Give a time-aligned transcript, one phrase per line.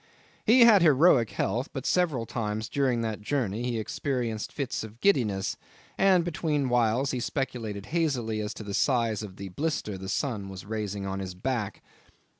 [0.47, 5.57] He had heroic health; but several times during that journey he experienced fits of giddiness,
[5.95, 10.49] and between whiles he speculated hazily as to the size of the blister the sun
[10.49, 11.83] was raising on his back.